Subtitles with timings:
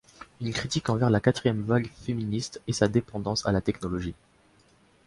[0.41, 4.15] Une critique envers la quatrième vague féministe est sa dépendance à la technologie.